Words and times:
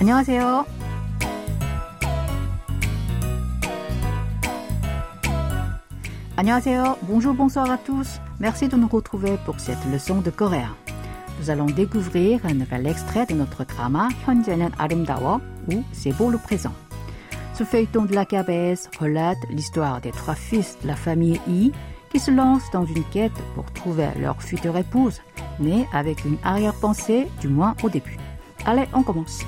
안녕하세요. 0.00 0.66
안녕하세요. 6.36 6.98
Bonjour, 7.02 7.34
bonsoir 7.34 7.70
à 7.70 7.78
tous. 7.78 8.20
Merci 8.40 8.68
de 8.68 8.76
nous 8.76 8.88
retrouver 8.88 9.38
pour 9.46 9.58
cette 9.58 9.82
leçon 9.90 10.20
de 10.20 10.30
coréen. 10.30 10.74
Nous 11.40 11.50
allons 11.50 11.66
découvrir 11.66 12.44
un 12.44 12.54
nouvel 12.54 12.86
extrait 12.86 13.26
de 13.26 13.34
notre 13.34 13.64
drama 13.64 14.08
현재는 14.26 14.70
아름다워 14.78 15.40
ou 15.70 15.82
C'est 15.92 16.12
beau 16.12 16.30
le 16.30 16.38
présent. 16.38 16.72
Ce 17.54 17.64
feuilleton 17.64 18.04
de 18.04 18.14
la 18.14 18.26
cabesse 18.26 18.90
relate 19.00 19.38
l'histoire 19.48 20.02
des 20.02 20.10
trois 20.10 20.34
fils 20.34 20.76
de 20.82 20.88
la 20.88 20.94
famille 20.94 21.40
Yi 21.48 21.72
qui 22.10 22.20
se 22.20 22.30
lancent 22.30 22.70
dans 22.70 22.84
une 22.84 23.04
quête 23.04 23.32
pour 23.54 23.64
trouver 23.72 24.08
leur 24.20 24.42
future 24.42 24.76
épouse, 24.76 25.22
mais 25.58 25.86
avec 25.92 26.24
une 26.24 26.36
arrière-pensée, 26.44 27.28
du 27.40 27.48
moins 27.48 27.74
au 27.82 27.88
début. 27.88 28.18
Allez, 28.66 28.84
on 28.92 29.02
commence. 29.02 29.40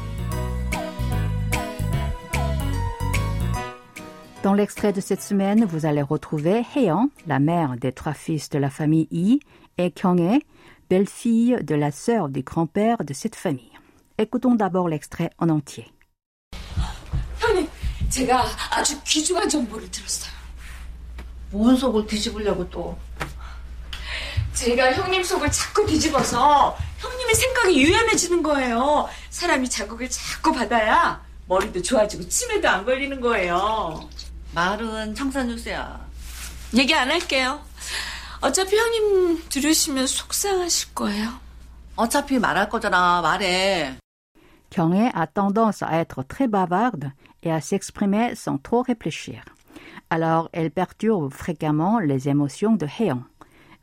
Dans 4.43 4.55
l'extrait 4.55 4.93
de 4.93 5.01
cette 5.01 5.23
semaine, 5.23 5.65
vous 5.65 5.85
allez 5.85 6.03
retrouver 6.03 6.63
Heian, 6.75 7.11
la 7.27 7.41
mère 7.41 7.77
des 7.77 7.93
trois 7.93 8.15
fils 8.15 8.49
de 8.51 8.59
la 8.59 8.71
famille 8.71 9.09
Yi, 9.11 9.41
et 9.79 9.91
Kyung-hee, 9.91 10.45
belle-fille 10.89 11.59
de 11.63 11.75
la 11.75 11.91
sœur 11.91 12.29
du 12.29 12.43
grand-père 12.43 13.05
de 13.05 13.13
cette 13.13 13.35
famille. 13.35 13.73
Écoutons 14.17 14.55
d'abord 14.55 14.89
l'extrait 14.89 15.31
en 15.39 15.49
entier. 15.49 15.91
형님, 17.41 17.69
제가 18.09 18.45
아주 18.71 19.01
귀중한 19.05 19.49
정보를 19.49 19.91
들었어요. 19.91 20.33
뭔 21.51 21.77
속을 21.77 22.07
뒤집으려고 22.07 22.69
또. 22.71 22.97
제가 24.55 24.93
형님 24.93 25.23
속을 25.23 25.51
자꾸 25.53 25.87
뒤집어서 25.87 26.77
형님의 26.99 27.35
생각이 27.35 27.81
유연해지는 27.81 28.43
거예요. 28.43 29.09
사람이 29.31 29.69
자극을 29.71 30.11
자꾸 30.11 30.53
받아야 30.53 31.23
머리도 31.47 31.81
좋아지고 31.81 32.29
치매도 32.29 32.69
안 32.69 32.85
걸리는 32.85 33.21
거예요. 33.21 34.09
말은 34.54 35.16
청산유세야. 35.16 36.08
얘기 36.76 36.94
안 36.94 37.10
할게요. 37.10 37.60
어차피 38.42 38.76
형님 38.78 39.44
들으시면 39.50 40.08
속상하실 40.08 40.94
거예요. 40.94 41.30
어차피 41.96 42.40
말할 42.40 42.70
거잖아. 42.70 43.22
말해. 43.22 43.98
Kyung-hee 44.70 45.12
a 45.16 45.28
tendance 45.34 45.84
à 45.84 46.00
être 46.00 46.24
très 46.24 46.48
bavarde 46.48 47.12
et 47.44 47.52
à 47.52 47.62
s'exprimer 47.62 48.34
sans 48.36 48.58
trop 48.58 48.82
réfléchir. 48.82 49.44
Alors, 50.10 50.50
elle 50.52 50.72
perturbe 50.72 51.32
fréquemment 51.32 52.00
les 52.00 52.28
émotions 52.28 52.76
de 52.76 52.88
Heian. 52.88 53.24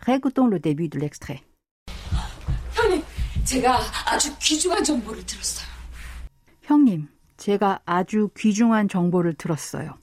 Récoutons 0.01 0.49
le 0.49 0.59
début 0.59 0.89
de 0.89 0.99
l'extrait. 0.99 1.43
형님, 2.75 3.05
제가 3.45 3.81
아주 4.07 4.37
귀중한 4.39 4.83
정보를 4.83 5.25
들었어요. 5.25 5.67
형님, 6.63 7.09
제가 7.37 7.81
아주 7.85 8.31
귀중한 8.37 8.89
정보를 8.89 9.35
들었어요. 9.35 9.95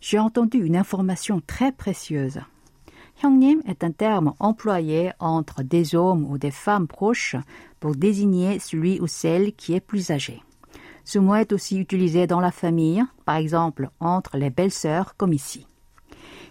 J'ai 0.00 0.18
entendu 0.18 0.58
une 0.64 0.76
information 0.76 1.40
très 1.46 1.72
précieuse. 1.72 2.40
형님 3.22 3.62
est 3.66 3.82
un 3.82 3.92
terme 3.92 4.34
employé 4.38 5.12
entre 5.18 5.62
des 5.62 5.94
hommes 5.94 6.26
ou 6.30 6.36
des 6.36 6.50
femmes 6.50 6.86
proches 6.86 7.36
pour 7.80 7.96
désigner 7.96 8.58
celui 8.58 9.00
ou 9.00 9.06
celle 9.06 9.54
qui 9.54 9.74
est 9.74 9.80
plus 9.80 10.10
âgé. 10.10 10.42
Ce 11.04 11.18
mot 11.18 11.36
est 11.36 11.52
aussi 11.52 11.78
utilisé 11.78 12.26
dans 12.26 12.40
la 12.40 12.50
famille, 12.50 13.02
par 13.24 13.36
exemple 13.36 13.88
entre 14.00 14.36
les 14.36 14.50
belles-sœurs 14.50 15.16
comme 15.16 15.32
ici. 15.32 15.66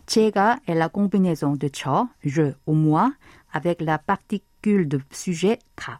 제가 0.07 0.59
est 0.67 0.75
la 0.75 0.89
combinaison 0.89 1.53
de 1.55 1.69
저, 1.71 2.07
je 2.23 2.53
ou 2.67 2.73
moi 2.73 3.11
avec 3.51 3.81
la 3.81 3.97
particule 3.97 4.87
de 4.87 4.99
sujet 5.11 5.59
가. 5.75 5.99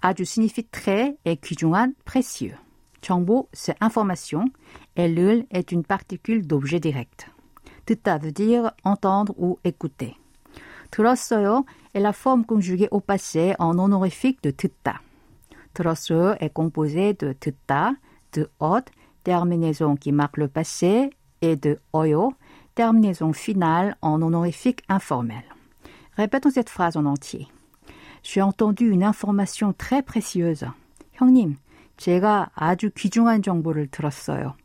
아주 0.00 0.24
signifie 0.24 0.64
très 0.64 1.16
et 1.24 1.36
귀중한 1.36 1.94
précieux. 2.04 2.54
정보, 3.02 3.48
c'est 3.52 3.76
information 3.80 4.46
et 4.96 5.08
를 5.08 5.46
est 5.50 5.72
une 5.72 5.84
particule 5.84 6.46
d'objet 6.46 6.80
direct. 6.80 7.28
듣다 7.86 8.18
veut 8.18 8.32
dire 8.32 8.72
entendre 8.84 9.32
ou 9.38 9.58
écouter. 9.64 10.16
들었어요 10.90 11.64
est 11.94 12.00
la 12.00 12.12
forme 12.12 12.44
conjuguée 12.44 12.88
au 12.90 13.00
passé 13.00 13.54
en 13.58 13.78
honorifique 13.78 14.42
de 14.42 14.50
듣다. 14.50 15.00
들었어요 15.74 16.36
est 16.40 16.52
composé 16.52 17.14
de 17.14 17.32
듣다, 17.32 17.96
de 18.32 18.48
ot, 18.60 18.90
terminaison 19.24 19.96
qui 19.96 20.12
marque 20.12 20.38
le 20.38 20.48
passé, 20.48 21.10
et 21.42 21.56
de 21.56 21.78
어요, 21.92 22.32
terminaison 22.74 23.32
finale 23.32 23.96
en 24.02 24.22
honorifique 24.22 24.82
informel. 24.88 25.44
Répétons 26.16 26.50
cette 26.50 26.70
phrase 26.70 26.96
en 26.96 27.04
entier. 27.04 27.48
J'ai 28.22 28.42
entendu 28.42 28.90
une 28.90 29.04
information 29.04 29.72
très 29.72 30.02
précieuse. 30.02 30.66
형님, 31.12 31.56
제가 31.96 32.50
아주 32.54 32.90
귀중한 32.94 33.42
정보를 33.42 33.88
들었어요. 33.88 34.56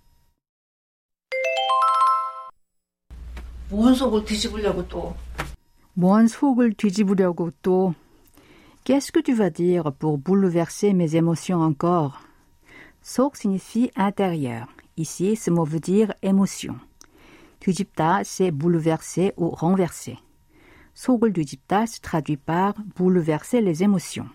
뭔 3.69 3.95
속을 3.95 4.25
뒤집으려고 4.25 4.87
또. 4.87 5.15
뭔 5.93 6.27
속을 6.27 6.73
뒤집으려고 6.73 7.51
또. 7.61 7.95
Qu'est-ce 8.83 9.11
que 9.11 9.21
tu 9.21 9.33
vas 9.33 9.51
dire 9.51 9.91
pour 9.99 10.17
bouleverser 10.17 10.93
mes 10.93 11.15
émotions 11.15 11.61
encore? 11.61 12.19
속 13.01 13.35
signifie 13.35 13.91
intérieur. 13.95 14.67
Ici, 14.97 15.35
ce 15.35 15.51
mot 15.51 15.65
veut 15.65 15.79
dire 15.79 16.13
émotion. 16.21 16.79
뒤집다, 17.59 18.23
c'est 18.23 18.51
bouleverser 18.51 19.33
ou 19.37 19.51
renverser. 19.51 20.17
속을 20.93 21.33
뒤집다 21.33 21.85
se 21.85 22.01
traduit 22.01 22.37
par 22.37 22.73
bouleverser 22.95 23.61
les 23.61 23.83
émotions. 23.83 24.27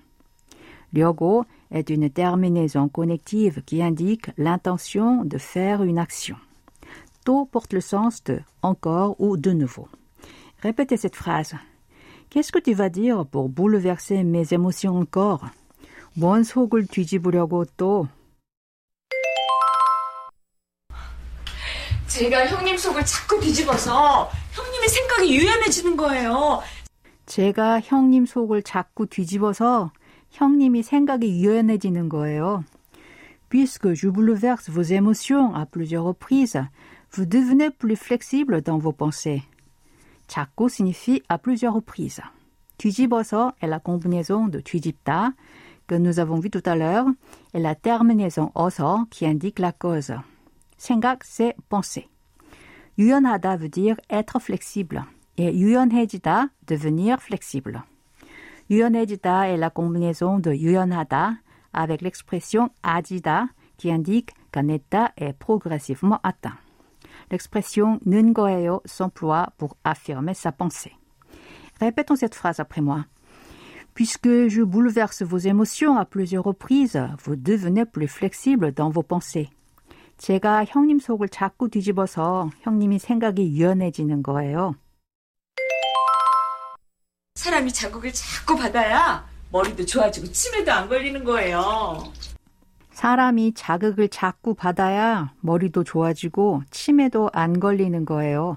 려고 0.92 1.44
est 1.70 1.90
une 1.90 2.10
terminaison 2.10 2.88
connective 2.88 3.62
qui 3.64 3.82
indique 3.82 4.30
l'intention 4.38 5.24
de 5.24 5.38
faire 5.38 5.82
une 5.82 5.98
action. 5.98 6.36
또 7.26 7.44
porte 7.44 7.72
le 7.74 7.80
sens 7.80 8.22
de 8.22 8.40
encore 8.62 9.20
ou 9.20 9.36
de 9.36 9.52
nouveau. 9.52 9.88
Répétez 10.62 10.96
cette 10.96 11.16
phrase. 11.16 11.54
Qu'est-ce 12.30 12.52
que 12.52 12.60
tu 12.60 12.72
vas 12.72 12.88
dire 12.88 13.26
pour 13.26 13.48
bouleverser 13.48 14.22
mes 14.22 14.54
émotions 14.54 14.96
encore? 14.96 15.44
뭔 16.16 16.44
속을 16.44 16.86
뒤집으려고 16.86 17.66
또? 17.76 18.08
제가 22.06 22.46
형님 22.46 22.78
속을 22.78 23.04
자꾸 23.04 23.38
뒤집어서 23.40 24.30
형님의 24.52 24.88
생각이 24.88 25.36
유연해지는 25.36 25.96
거예요. 25.96 26.62
제가 27.26 27.80
형님 27.80 28.24
속을 28.24 28.62
자꾸 28.62 29.06
뒤집어서 29.06 29.90
형님이 30.30 30.82
생각이 30.82 31.28
유연해지는 31.42 32.08
거예요. 32.08 32.64
Puisque 33.48 33.94
je 33.94 34.08
bouleverse 34.08 34.70
vos 34.70 34.92
émotions 34.92 35.54
à 35.54 35.66
plusieurs 35.66 36.04
reprises, 36.04 36.60
vous 37.12 37.26
devenez 37.26 37.70
plus 37.70 37.96
flexible 37.96 38.60
dans 38.62 38.78
vos 38.78 38.92
pensées. 38.92 39.42
자꾸 40.26 40.68
signifie 40.68 41.22
à 41.28 41.38
plusieurs 41.38 41.74
reprises. 41.74 42.20
뒤집어서 42.78 43.52
est 43.62 43.68
la 43.68 43.78
combinaison 43.78 44.48
de 44.48 44.60
뒤집다, 44.60 45.34
que 45.86 45.94
nous 45.94 46.18
avons 46.18 46.40
vu 46.40 46.50
tout 46.50 46.62
à 46.66 46.74
l'heure, 46.74 47.06
et 47.54 47.60
la 47.60 47.74
terminaison 47.74 48.50
어서 48.54 49.06
qui 49.10 49.24
indique 49.26 49.58
la 49.60 49.72
cause. 49.72 50.12
생각, 50.76 51.24
c'est 51.24 51.54
penser. 51.68 52.08
유연하다 52.98 53.56
veut 53.56 53.68
dire 53.68 53.96
être 54.10 54.40
flexible, 54.40 55.04
et 55.38 55.52
유연해지다, 55.54 56.50
devenir 56.66 57.18
flexible. 57.20 57.82
유연해지다 58.70 59.48
est 59.48 59.58
la 59.58 59.70
combinaison 59.70 60.40
de 60.40 60.52
유연하다 60.52 61.42
avec 61.72 62.02
l'expression 62.02 62.68
아지다 62.82 63.48
qui 63.76 63.90
indique 63.90 64.30
qu'un 64.52 64.68
état 64.68 65.12
est 65.16 65.34
progressivement 65.38 66.20
atteint. 66.22 66.56
L'expression 67.30 67.98
는 68.06 68.32
거예요 68.32 68.80
s'emploie 68.84 69.48
pour 69.58 69.76
affirmer 69.84 70.34
sa 70.34 70.52
pensée. 70.52 70.96
Répétons 71.80 72.16
cette 72.16 72.34
phrase 72.34 72.60
après 72.60 72.80
moi. 72.80 73.04
Puisque 73.94 74.48
je 74.48 74.62
bouleverse 74.62 75.22
vos 75.22 75.38
émotions 75.38 75.96
à 75.96 76.04
plusieurs 76.04 76.44
reprises, 76.44 77.00
vous 77.24 77.36
devenez 77.36 77.84
plus 77.86 78.08
flexible 78.08 78.72
dans 78.72 78.90
vos 78.90 79.02
pensées. 79.02 79.48
제가 80.18 80.64
형님 80.64 80.98
속을 80.98 81.28
자꾸 81.28 81.68
뒤집어서 81.68 82.50
형님이 82.60 82.98
생각이 82.98 83.42
유연해지는 83.42 84.22
거예요. 84.22 84.74
사람이 87.46 87.72
자극을 87.72 88.12
자꾸 88.12 88.56
받아야 88.56 89.24
머리도 89.52 89.86
좋아지고 89.86 90.32
치매도 90.32 90.72
안 90.72 90.88
걸리는 90.88 91.22
거예요. 91.22 92.12
사람이 92.90 93.54
자극을 93.54 94.08
자꾸 94.08 94.54
받아야 94.54 95.32
머리도 95.42 95.84
좋아지고 95.84 96.62
치매도 96.72 97.30
안 97.32 97.60
걸리는 97.60 98.04
거예요. 98.04 98.56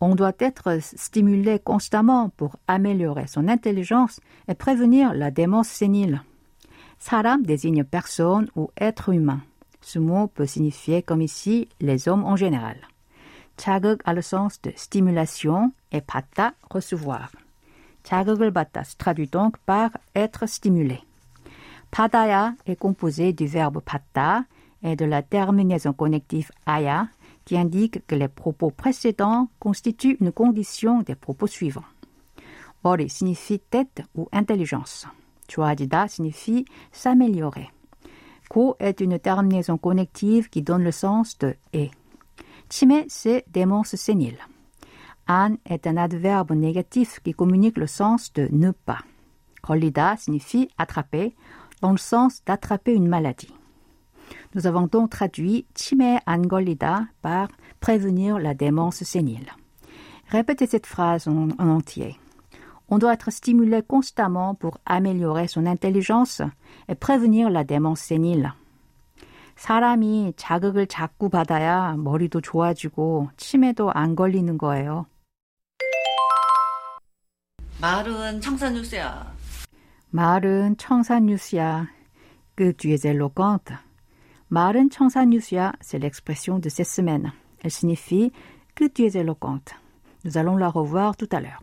On 0.00 0.16
doit 0.16 0.34
être 0.40 0.80
stimulé 0.80 1.60
constamment 1.64 2.30
pour 2.36 2.56
améliorer 2.66 3.28
son 3.28 3.46
intelligence 3.46 4.20
et 4.48 4.54
prévenir 4.54 5.14
la 5.14 5.30
démence 5.30 5.68
sénile. 5.68 6.20
사람 6.98 7.44
désigne 7.46 7.84
personne 7.84 8.48
ou 8.56 8.72
être 8.80 9.10
humain. 9.10 9.42
Ce 9.80 10.00
mot 10.00 10.26
peut 10.26 10.46
signifier, 10.46 11.02
comme 11.02 11.22
ici, 11.22 11.68
les 11.80 12.08
hommes 12.08 12.24
en 12.24 12.34
général. 12.34 12.76
자극 13.56 14.02
a 14.04 14.12
le 14.12 14.22
sens 14.22 14.60
de 14.62 14.72
stimulation 14.76 15.70
et 15.92 16.00
받다, 16.00 16.54
recevoir. 16.70 17.30
자극을 18.08 18.52
받다 18.52 18.82
se 18.82 18.96
traduit 18.96 19.30
donc 19.30 19.56
par 19.66 19.90
être 20.14 20.46
stimulé. 20.46 21.02
받아야 21.90 22.56
est 22.66 22.78
composé 22.78 23.32
du 23.32 23.46
verbe 23.46 23.80
받다 23.80 24.46
et 24.82 24.96
de 24.96 25.04
la 25.04 25.22
terminaison 25.22 25.92
connective 25.92 26.50
aya 26.66 27.08
qui 27.44 27.56
indique 27.56 28.06
que 28.06 28.14
les 28.14 28.28
propos 28.28 28.70
précédents 28.70 29.48
constituent 29.58 30.16
une 30.20 30.32
condition 30.32 31.02
des 31.02 31.14
propos 31.14 31.46
suivants. 31.46 31.84
머리 32.82 33.08
signifie 33.08 33.60
tête 33.60 34.02
ou 34.14 34.28
intelligence. 34.32 35.06
좋아지다 35.48 36.06
signifie 36.06 36.64
s'améliorer. 36.92 37.70
Ko 38.48 38.76
est 38.78 39.00
une 39.00 39.18
terminaison 39.18 39.78
connective 39.78 40.48
qui 40.50 40.62
donne 40.62 40.84
le 40.84 40.92
sens 40.92 41.38
de 41.38 41.56
et. 41.72 41.90
치매, 42.68 43.06
c'est 43.08 43.44
démence 43.50 43.96
sénile. 43.96 44.38
An 45.28 45.56
est 45.64 45.86
un 45.86 45.96
adverbe 45.96 46.52
négatif 46.52 47.20
qui 47.24 47.32
communique 47.32 47.78
le 47.78 47.86
sens 47.86 48.32
de 48.32 48.48
ne 48.52 48.70
pas. 48.72 49.00
걸리다 49.62 50.16
signifie 50.16 50.68
attraper, 50.76 51.34
dans 51.80 51.92
le 51.92 51.96
sens 51.98 52.44
d'attraper 52.44 52.92
une 52.94 53.08
maladie. 53.08 53.54
Nous 54.54 54.66
avons 54.66 54.86
donc 54.86 55.10
traduit 55.10 55.66
치매 55.74 56.20
안 56.26 56.48
걸리다 56.48 57.08
par 57.22 57.48
prévenir 57.80 58.38
la 58.38 58.54
démence 58.54 59.02
sénile. 59.02 59.50
Répétez 60.28 60.66
cette 60.66 60.86
phrase 60.86 61.28
en, 61.28 61.48
en 61.58 61.68
entier. 61.68 62.16
On 62.88 62.98
doit 62.98 63.14
être 63.14 63.30
stimulé 63.30 63.82
constamment 63.82 64.54
pour 64.54 64.78
améliorer 64.84 65.48
son 65.48 65.66
intelligence 65.66 66.42
et 66.88 66.94
prévenir 66.94 67.50
la 67.50 67.64
démence 67.64 68.00
sénile. 68.00 68.52
사람이 69.56 70.34
자극을 70.36 70.86
자꾸 70.88 71.28
받아야 71.28 71.94
머리도 71.96 72.40
좋아지고 72.40 73.30
치매도 73.36 73.90
안 73.92 74.16
걸리는 74.16 74.58
거예요. 74.58 75.06
말은 77.80 78.40
청산유세야. 78.40 79.34
말은 80.10 80.78
청산유수야. 80.78 81.88
Que 82.56 82.72
tu 82.72 82.88
es 82.88 83.04
éloquente. 83.04 83.74
말은 84.48 84.88
청산유수야, 84.88 85.72
c'est 85.82 85.98
l'expression 85.98 86.60
de 86.60 86.70
cette 86.70 86.88
semaine. 86.88 87.32
Elle 87.62 87.70
signifie 87.70 88.32
que 88.74 88.88
tu 88.88 89.04
es 89.04 89.16
éloquente. 89.16 89.74
Nous 90.24 90.38
allons 90.38 90.56
la 90.56 90.70
revoir 90.70 91.14
tout 91.16 91.28
à 91.30 91.40
l'heure. 91.40 91.62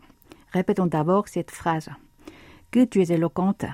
Répétons 0.52 0.86
d'abord 0.86 1.26
cette 1.26 1.50
phrase. 1.50 1.90
Que 2.70 2.84
tu 2.84 3.00
es 3.00 3.10
éloquente. 3.10 3.66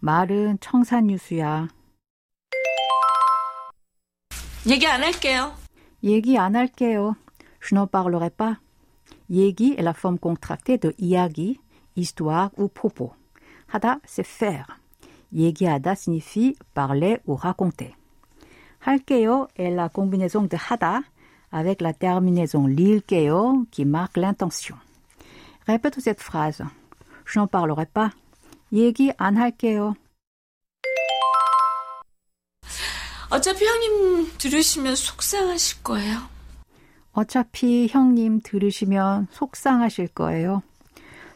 말은 0.00 0.58
청산유수야. 0.60 1.68
얘기 4.66 4.86
안 4.86 5.02
할게요. 5.02 5.54
얘기 6.02 6.36
안 6.36 6.54
할게요. 6.54 7.16
Je 7.60 7.74
n'en 7.74 7.86
parlerai 7.86 8.28
pas. 8.30 8.58
얘기 9.30 9.74
est 9.78 9.82
la 9.82 9.94
forme 9.94 10.18
contractée 10.18 10.78
de 10.78 10.92
이야기, 10.98 11.58
histoire 11.96 12.50
ou 12.56 12.68
propos. 12.68 13.12
하다, 13.66 14.00
c'est 14.06 14.26
faire. 14.26 14.66
얘기하다 15.32 15.92
signifie 15.92 16.56
parler 16.74 17.18
ou 17.26 17.36
raconter. 17.36 17.94
할게요 18.80 19.48
est 19.56 19.74
la 19.74 19.88
combinaison 19.88 20.48
de 20.48 20.56
하다 20.56 21.02
avec 21.50 21.82
la 21.82 21.92
terminaison 21.92 22.66
릴게요 22.66 23.66
qui 23.70 23.84
marque 23.84 24.16
l'intention. 24.16 24.76
Répète 25.66 26.00
cette 26.00 26.20
phrase. 26.22 26.62
Je 27.26 27.38
n'en 27.38 27.46
parlerai 27.46 27.86
pas. 27.86 28.10
얘기 28.72 29.12
안 29.18 29.36
할게요. 29.36 29.94
어차피 33.30 33.66
형님 33.66 34.38
들으시면 34.38 34.96
속상하실 34.96 35.82
거예요. 35.82 36.18
어차피 37.12 37.88
형님 37.88 38.40
들으시면 38.40 39.28
속상하실 39.30 40.08
거예요. 40.08 40.62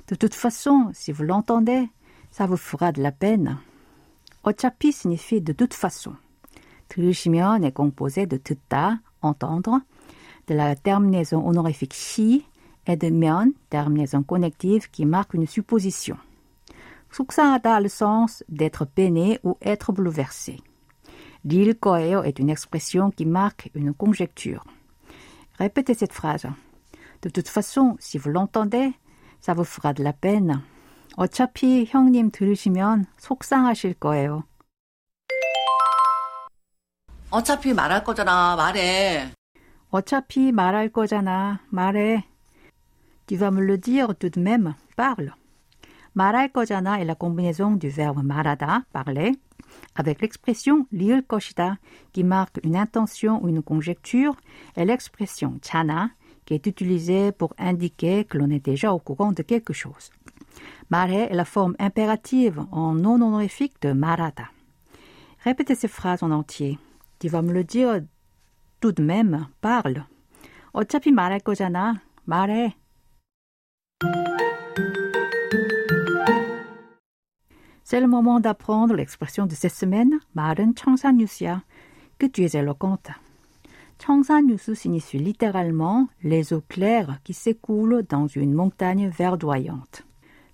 De 0.09 0.15
toute 0.15 0.35
façon, 0.35 0.91
si 0.93 1.13
vous 1.13 1.23
l'entendez, 1.23 1.89
ça 2.31 2.47
vous 2.47 2.57
fera 2.57 2.93
de 2.93 3.03
la 3.03 3.13
peine. 3.13 3.59
어차피 4.45 4.93
signifie 4.93 5.41
de 5.41 5.53
toute 5.53 5.75
façon. 5.75 6.17
들으시면 6.89 7.65
est 7.65 7.73
composé 7.73 8.27
de 8.27 8.37
듣다, 8.37 9.01
entendre, 9.23 9.81
de 10.47 10.55
la 10.55 10.75
terminaison 10.77 11.47
honorifique 11.47 11.95
si 11.95 12.45
et 12.87 12.97
de 12.97 13.09
면, 13.09 13.53
terminaison 13.71 14.23
connective 14.23 14.91
qui 14.91 15.07
marque 15.07 15.35
une 15.35 15.47
supposition. 15.47 16.17
속상하다 17.13 17.77
a 17.77 17.81
le 17.81 17.89
sens 17.89 18.43
d'être 18.49 18.85
peiné 18.85 19.39
ou 19.45 19.57
être 19.63 19.93
bouleversé. 19.93 20.59
릴 21.45 21.75
거예요 21.75 22.23
est 22.25 22.39
une 22.39 22.51
expression 22.51 23.11
qui 23.11 23.27
marque 23.27 23.71
une 23.75 23.95
conjecture. 23.95 24.65
Répétez 25.59 25.95
cette 25.95 26.13
phrase. 26.13 26.47
De 27.23 27.29
toute 27.29 27.49
façon, 27.49 27.97
si 28.01 28.19
vous 28.19 28.31
l'entendez, 28.31 28.93
ça 29.47 29.55
vous 29.55 29.65
fera 29.65 29.93
de 29.93 30.03
la 30.03 30.13
peine. 30.13 30.63
어차피 31.17 31.85
형님 31.87 32.31
들으시면 32.31 33.07
속상하실 33.19 33.95
거예요. 33.95 34.45
어차피 37.31 37.73
말할 37.73 38.05
거잖아. 38.05 38.57
말해. 38.57 39.31
어차피 39.91 40.53
말할 40.53 40.89
거잖아. 40.91 41.61
말해. 41.71 42.25
Tu 43.27 43.37
vas 43.37 43.51
me 43.51 43.61
le 43.61 43.79
dire 43.79 44.15
tout 44.19 44.31
de 44.31 44.41
même. 44.41 44.75
Parle. 44.97 45.33
말할 46.15 46.49
거잖아 46.53 47.01
est 47.01 47.07
la 47.07 47.15
combinaison 47.15 47.79
du 47.79 47.89
verbe 47.89 48.23
말하다, 48.23 48.85
parler, 48.93 49.33
avec 49.95 50.21
l'expression 50.21 50.87
리을 50.93 51.23
것이다, 51.23 51.79
qui 52.13 52.23
marque 52.23 52.61
une 52.65 52.77
intention 52.77 53.41
ou 53.43 53.49
une 53.49 53.63
conjecture, 53.63 54.35
et 54.77 54.85
l'expression 54.85 55.59
잖아, 55.63 56.15
qui 56.47 56.55
est 56.55 56.67
utilisée 56.67 57.33
pour 57.33 57.55
indiquer 57.59 58.25
que 58.25 58.39
l'on 58.39 58.51
est 58.51 58.65
déjà 58.65 58.93
au 58.93 58.99
courant 58.99 59.33
de 59.33 59.43
quelque 59.43 59.73
chose. 59.73 60.11
말해 60.91 61.29
est 61.31 61.35
la 61.35 61.45
forme 61.45 61.75
impérative 61.79 62.65
en 62.73 62.95
non 62.95 63.21
honorifique 63.23 63.81
de 63.81 63.93
말하다. 63.93 64.51
Répétez 65.45 65.75
ces 65.75 65.89
phrases 65.89 66.23
en 66.23 66.31
entier. 66.31 66.79
Tu 67.19 67.29
vas 67.29 67.43
me 67.43 67.53
le 67.53 67.65
dire 67.65 68.03
tout 68.81 68.93
de 68.93 69.03
même. 69.03 69.47
Parle. 69.61 70.05
어차피 70.73 71.11
말할 71.11 71.41
거잖아. 71.41 72.01
말해. 72.27 72.75
C'est 77.85 78.01
le 78.01 78.07
moment 78.07 78.41
d'apprendre 78.41 78.95
l'expression 78.95 79.47
de 79.47 79.55
cette 79.55 79.75
semaine. 79.75 80.21
말은 80.35 80.75
청산유수야. 80.75 81.63
Que 82.19 82.29
tu 82.29 82.45
es 82.45 82.55
éloquente. 82.55 83.11
청산유수 83.99 84.75
signifie 84.75 85.19
littéralement 85.19 86.09
les 86.23 86.53
eaux 86.53 86.63
claires 86.69 87.19
qui 87.25 87.35
s'écoulent 87.35 88.03
dans 88.09 88.27
une 88.27 88.53
montagne 88.53 89.09
verdoyante. 89.09 90.05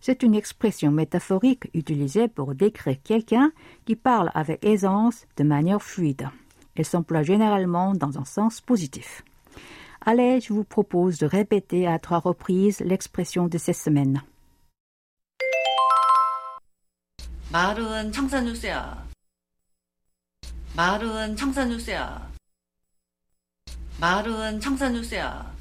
C'est 0.01 0.23
une 0.23 0.35
expression 0.35 0.91
métaphorique 0.91 1.71
utilisée 1.75 2.29
pour 2.29 2.55
décrire 2.55 3.03
quelqu'un 3.03 3.51
qui 3.85 3.97
parle 3.97 4.31
avec 4.35 4.65
aisance 4.65 5.27
de 5.37 5.45
manière 5.45 5.83
fluide. 5.83 6.29
Elle 6.77 6.85
s'emploie 6.85 7.23
généralement 7.23 7.95
dans 7.95 8.19
un 8.19 8.25
sens 8.25 8.61
positif. 8.61 9.25
Allez, 10.05 10.41
je 10.41 10.53
vous 10.53 10.65
propose 10.65 11.19
de 11.19 11.27
répéter 11.27 11.87
à 11.87 11.99
trois 11.99 12.21
reprises 12.21 12.81
l'expression 12.81 13.49
de 13.49 13.59
cette 13.59 13.77
semaine. 13.77 14.23
말은 17.51 18.13
청산유세야. 18.13 19.09
말은 20.77 21.35
청산유세야. 21.35 22.32
말은 24.01 24.61
청산유세야. 24.61 25.59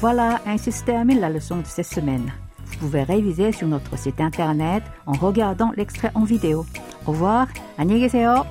Voilà, 0.00 0.40
ainsi 0.46 0.72
se 0.72 0.84
termine 0.84 1.20
la 1.20 1.30
leçon 1.30 1.56
de 1.56 1.66
cette 1.66 1.86
semaine. 1.86 2.30
Vous 2.66 2.76
pouvez 2.78 3.02
réviser 3.02 3.50
sur 3.50 3.66
notre 3.66 3.96
site 3.98 4.20
internet 4.20 4.82
en 5.06 5.12
regardant 5.12 5.72
l'extrait 5.76 6.10
en 6.14 6.24
vidéo. 6.24 6.66
Au 7.06 7.12
revoir, 7.12 7.48
안녕히 7.78 8.00
계세요. 8.00 8.44